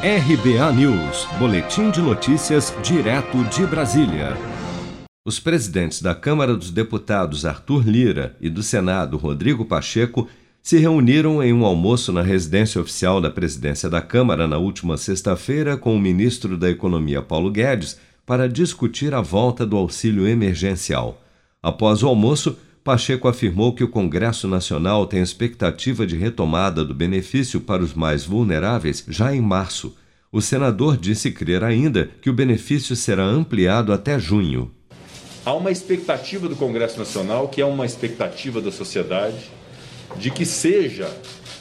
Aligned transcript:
RBA 0.00 0.72
News, 0.74 1.26
Boletim 1.40 1.90
de 1.90 2.00
Notícias, 2.00 2.72
direto 2.84 3.42
de 3.46 3.66
Brasília. 3.66 4.36
Os 5.26 5.40
presidentes 5.40 6.00
da 6.00 6.14
Câmara 6.14 6.54
dos 6.54 6.70
Deputados 6.70 7.44
Arthur 7.44 7.84
Lira 7.84 8.36
e 8.40 8.48
do 8.48 8.62
Senado 8.62 9.16
Rodrigo 9.16 9.64
Pacheco 9.64 10.28
se 10.62 10.78
reuniram 10.78 11.42
em 11.42 11.52
um 11.52 11.64
almoço 11.64 12.12
na 12.12 12.22
residência 12.22 12.80
oficial 12.80 13.20
da 13.20 13.28
presidência 13.28 13.90
da 13.90 14.00
Câmara 14.00 14.46
na 14.46 14.56
última 14.56 14.96
sexta-feira 14.96 15.76
com 15.76 15.96
o 15.96 16.00
ministro 16.00 16.56
da 16.56 16.70
Economia 16.70 17.20
Paulo 17.20 17.50
Guedes 17.50 17.98
para 18.24 18.48
discutir 18.48 19.12
a 19.12 19.20
volta 19.20 19.66
do 19.66 19.76
auxílio 19.76 20.28
emergencial. 20.28 21.20
Após 21.60 22.04
o 22.04 22.06
almoço, 22.06 22.56
Pacheco 22.82 23.28
afirmou 23.28 23.74
que 23.74 23.84
o 23.84 23.88
Congresso 23.88 24.48
Nacional 24.48 25.06
tem 25.06 25.20
expectativa 25.20 26.06
de 26.06 26.16
retomada 26.16 26.84
do 26.84 26.94
benefício 26.94 27.60
para 27.60 27.82
os 27.82 27.94
mais 27.94 28.24
vulneráveis 28.24 29.04
já 29.08 29.34
em 29.34 29.40
março. 29.40 29.96
O 30.30 30.40
senador 30.40 30.96
disse 30.96 31.30
crer 31.30 31.64
ainda 31.64 32.10
que 32.20 32.30
o 32.30 32.34
benefício 32.34 32.94
será 32.94 33.24
ampliado 33.24 33.92
até 33.92 34.18
junho. 34.18 34.70
Há 35.44 35.54
uma 35.54 35.70
expectativa 35.70 36.48
do 36.48 36.56
Congresso 36.56 36.98
Nacional, 36.98 37.48
que 37.48 37.60
é 37.60 37.64
uma 37.64 37.86
expectativa 37.86 38.60
da 38.60 38.70
sociedade, 38.70 39.50
de 40.16 40.30
que 40.30 40.44
seja 40.44 41.10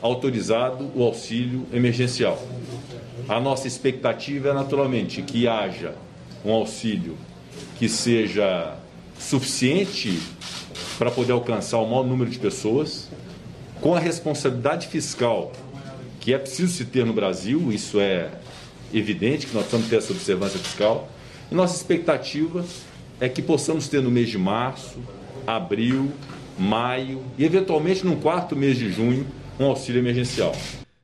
autorizado 0.00 0.90
o 0.94 1.02
auxílio 1.02 1.66
emergencial. 1.72 2.40
A 3.28 3.40
nossa 3.40 3.68
expectativa 3.68 4.48
é, 4.48 4.52
naturalmente, 4.52 5.22
que 5.22 5.46
haja 5.46 5.94
um 6.44 6.52
auxílio 6.52 7.16
que 7.78 7.88
seja 7.88 8.76
suficiente 9.18 10.20
para 10.98 11.10
poder 11.10 11.32
alcançar 11.32 11.78
o 11.78 11.86
maior 11.86 12.04
número 12.04 12.30
de 12.30 12.38
pessoas, 12.38 13.08
com 13.80 13.94
a 13.94 13.98
responsabilidade 13.98 14.86
fiscal 14.86 15.52
que 16.22 16.32
é 16.32 16.38
preciso 16.38 16.72
se 16.72 16.84
ter 16.84 17.04
no 17.04 17.12
Brasil, 17.12 17.72
isso 17.72 17.98
é 17.98 18.30
evidente 18.94 19.44
que 19.44 19.54
nós 19.54 19.64
precisamos 19.64 19.90
ter 19.90 19.96
essa 19.96 20.12
observância 20.12 20.58
fiscal. 20.60 21.10
E 21.50 21.54
nossa 21.54 21.74
expectativa 21.74 22.64
é 23.20 23.28
que 23.28 23.42
possamos 23.42 23.88
ter 23.88 24.00
no 24.00 24.08
mês 24.08 24.28
de 24.28 24.38
março, 24.38 25.00
abril, 25.44 26.12
maio 26.56 27.20
e, 27.36 27.44
eventualmente, 27.44 28.06
no 28.06 28.16
quarto 28.16 28.54
mês 28.54 28.78
de 28.78 28.92
junho, 28.92 29.26
um 29.58 29.64
auxílio 29.64 29.98
emergencial. 29.98 30.54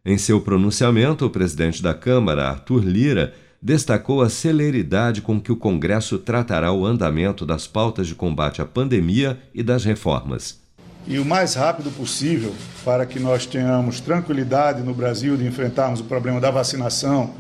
Em 0.07 0.17
seu 0.17 0.41
pronunciamento, 0.41 1.27
o 1.27 1.31
presidente 1.31 1.83
da 1.83 1.95
Câmara, 1.95 2.49
Arthur 2.49 2.85
Lira, 2.85 3.35
destacou 3.61 4.23
a 4.23 4.31
celeridade 4.31 5.21
com 5.21 5.41
que 5.41 5.51
o 5.51 5.57
Congresso 5.57 6.19
tratará 6.19 6.73
o 6.73 6.87
andamento 6.87 7.45
das 7.45 7.67
pautas 7.67 8.07
de 8.07 8.15
combate 8.15 8.63
à 8.63 8.65
pandemia 8.65 9.39
e 9.53 9.63
das 9.63 9.85
reformas. 9.85 10.61
E 11.07 11.19
o 11.19 11.25
mais 11.25 11.55
rápido 11.55 11.91
possível, 11.91 12.55
para 12.85 13.07
que 13.07 13.19
nós 13.19 13.47
tenhamos 13.47 14.01
tranquilidade 14.01 14.83
no 14.83 14.95
Brasil 14.95 15.37
de 15.37 15.47
enfrentarmos 15.47 16.01
o 16.01 16.05
problema 16.05 16.41
da 16.41 16.51
vacinação, 16.51 17.33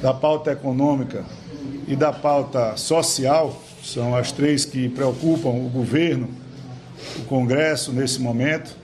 da 0.00 0.14
pauta 0.14 0.52
econômica 0.52 1.24
e 1.86 1.96
da 1.96 2.12
pauta 2.12 2.76
social, 2.76 3.60
são 3.82 4.14
as 4.14 4.30
três 4.30 4.64
que 4.64 4.88
preocupam 4.88 5.48
o 5.48 5.68
governo, 5.68 6.28
o 7.18 7.24
Congresso 7.24 7.92
nesse 7.92 8.20
momento, 8.20 8.74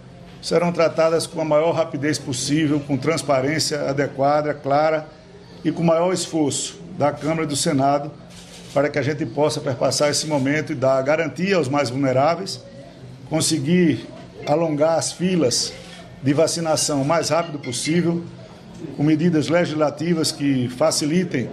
serão 0.42 0.72
tratadas 0.72 1.26
com 1.26 1.40
a 1.40 1.44
maior 1.44 1.72
rapidez 1.72 2.18
possível, 2.18 2.80
com 2.80 2.96
transparência 2.96 3.88
adequada, 3.88 4.52
clara 4.52 5.08
e 5.64 5.72
com 5.72 5.82
maior 5.82 6.12
esforço 6.12 6.78
da 6.98 7.12
Câmara 7.12 7.44
e 7.44 7.46
do 7.46 7.56
Senado 7.56 8.10
para 8.72 8.88
que 8.88 8.98
a 8.98 9.02
gente 9.02 9.24
possa 9.26 9.60
perpassar 9.60 10.10
esse 10.10 10.26
momento 10.26 10.72
e 10.72 10.74
dar 10.74 11.02
garantia 11.02 11.56
aos 11.56 11.68
mais 11.68 11.90
vulneráveis, 11.90 12.60
conseguir 13.28 14.06
alongar 14.46 14.98
as 14.98 15.12
filas 15.12 15.72
de 16.22 16.32
vacinação 16.32 17.02
o 17.02 17.04
mais 17.04 17.30
rápido 17.30 17.58
possível, 17.58 18.22
com 18.96 19.02
medidas 19.02 19.48
legislativas 19.48 20.30
que 20.30 20.68
facilitem 20.68 21.50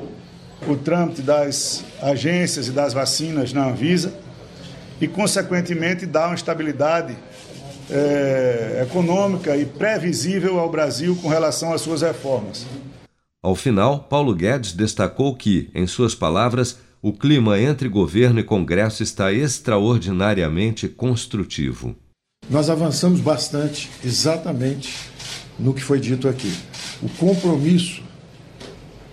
o 0.68 0.76
trâmite 0.76 1.22
das 1.22 1.84
agências 2.02 2.68
e 2.68 2.72
das 2.72 2.94
vacinas 2.94 3.54
na 3.54 3.68
Anvisa 3.68 4.14
e, 5.00 5.08
consequentemente, 5.08 6.06
dar 6.06 6.28
uma 6.28 6.36
estabilidade 6.36 7.16
é, 7.90 8.86
econômica 8.88 9.56
e 9.56 9.66
previsível 9.66 10.60
ao 10.60 10.70
Brasil 10.70 11.18
com 11.22 11.28
relação 11.28 11.74
às 11.74 11.82
suas 11.82 12.02
reformas. 12.02 12.66
Ao 13.46 13.54
final, 13.54 14.00
Paulo 14.00 14.34
Guedes 14.34 14.74
destacou 14.74 15.36
que, 15.36 15.70
em 15.76 15.86
suas 15.86 16.16
palavras, 16.16 16.80
o 17.00 17.14
clima 17.14 17.60
entre 17.60 17.88
governo 17.88 18.40
e 18.40 18.44
Congresso 18.44 19.04
está 19.04 19.32
extraordinariamente 19.32 20.88
construtivo. 20.88 21.96
Nós 22.50 22.72
avançamos 22.72 23.20
bastante 23.20 23.88
exatamente 24.04 24.96
no 25.60 25.76
que 25.76 25.84
foi 25.84 26.00
dito 26.00 26.28
aqui. 26.28 26.52
O 27.04 27.08
compromisso 27.08 28.02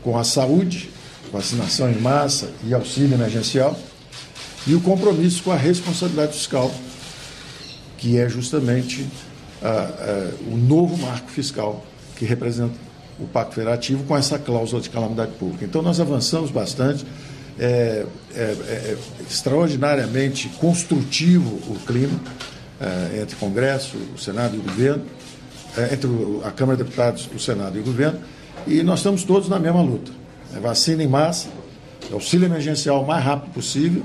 com 0.03 0.16
a 0.16 0.25
saúde, 0.25 0.88
vacinação 1.31 1.93
em 1.93 2.00
massa 2.00 2.50
e 2.64 2.72
auxílio 2.72 3.12
emergencial, 3.12 3.78
e 4.66 4.75
o 4.75 4.81
compromisso 4.81 5.43
com 5.43 5.53
a 5.53 5.56
responsabilidade 5.56 6.32
fiscal, 6.32 6.75
que 7.99 8.16
é 8.16 8.26
justamente 8.31 9.03
uh, 9.03 10.49
uh, 10.49 10.54
o 10.54 10.56
novo 10.56 10.97
marco 10.97 11.31
fiscal 11.31 11.84
que 12.16 12.25
representa 12.25 12.92
o 13.22 13.27
Pacto 13.28 13.55
Federativo 13.55 14.05
com 14.05 14.16
essa 14.16 14.38
cláusula 14.38 14.81
de 14.83 14.91
calamidade 14.91 15.33
pública. 15.33 15.65
Então, 15.65 15.83
nós 15.83 16.00
avançamos 16.00 16.50
bastante, 16.50 17.06
é, 17.59 18.05
é, 18.34 18.41
é 18.41 18.97
extraordinariamente 19.28 20.49
construtivo 20.60 21.56
o 21.69 21.78
clima 21.87 22.19
é, 22.81 23.21
entre 23.21 23.37
Congresso, 23.37 23.97
o 24.15 24.19
Senado 24.19 24.56
e 24.56 24.59
o 24.59 24.62
governo, 24.62 25.05
é, 25.77 25.94
entre 25.94 26.09
a 26.44 26.50
Câmara 26.50 26.77
de 26.77 26.84
Deputados, 26.84 27.28
o 27.34 27.38
Senado 27.38 27.77
e 27.77 27.81
o 27.81 27.84
governo, 27.84 28.21
e 28.66 28.82
nós 28.82 28.99
estamos 29.00 29.25
todos 29.25 29.49
na 29.49 29.59
mesma 29.59 29.81
luta. 29.81 30.11
É 30.55 30.61
vacina 30.61 31.03
em 31.03 31.09
massa, 31.09 31.49
auxílio 32.12 32.47
emergencial 32.47 33.03
o 33.03 33.06
mais 33.06 33.25
rápido 33.25 33.53
possível 33.53 34.03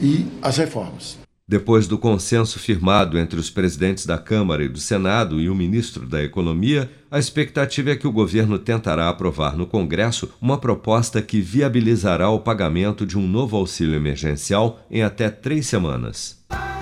e 0.00 0.26
as 0.42 0.56
reformas. 0.56 1.27
Depois 1.48 1.88
do 1.88 1.96
consenso 1.96 2.58
firmado 2.58 3.18
entre 3.18 3.40
os 3.40 3.48
presidentes 3.48 4.04
da 4.04 4.18
Câmara 4.18 4.62
e 4.62 4.68
do 4.68 4.78
Senado 4.78 5.40
e 5.40 5.48
o 5.48 5.54
ministro 5.54 6.04
da 6.04 6.22
Economia, 6.22 6.90
a 7.10 7.18
expectativa 7.18 7.88
é 7.88 7.96
que 7.96 8.06
o 8.06 8.12
governo 8.12 8.58
tentará 8.58 9.08
aprovar 9.08 9.56
no 9.56 9.66
Congresso 9.66 10.28
uma 10.42 10.58
proposta 10.58 11.22
que 11.22 11.40
viabilizará 11.40 12.28
o 12.28 12.40
pagamento 12.40 13.06
de 13.06 13.16
um 13.16 13.26
novo 13.26 13.56
auxílio 13.56 13.94
emergencial 13.94 14.78
em 14.90 15.02
até 15.02 15.30
três 15.30 15.66
semanas. 15.66 16.36